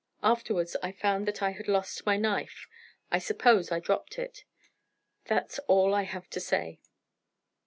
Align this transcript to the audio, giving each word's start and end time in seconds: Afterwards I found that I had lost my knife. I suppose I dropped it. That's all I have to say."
Afterwards 0.23 0.75
I 0.81 0.91
found 0.93 1.27
that 1.27 1.43
I 1.43 1.51
had 1.51 1.67
lost 1.67 2.07
my 2.07 2.17
knife. 2.17 2.65
I 3.11 3.19
suppose 3.19 3.71
I 3.71 3.79
dropped 3.79 4.17
it. 4.17 4.45
That's 5.25 5.59
all 5.67 5.93
I 5.93 6.05
have 6.09 6.27
to 6.31 6.39
say." 6.39 6.79